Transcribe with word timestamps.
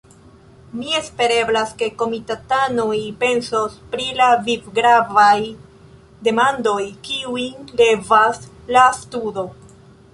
Mi 0.77 0.93
espereblas, 0.99 1.73
ke 1.81 1.89
komitatanoj 1.99 2.95
pensos 3.23 3.75
pri 3.93 4.09
la 4.23 4.29
vivgravaj 4.49 5.37
demandoj, 6.29 6.81
kiujn 7.11 7.73
levas 7.85 8.41
la 8.79 8.87
studo! 9.03 9.45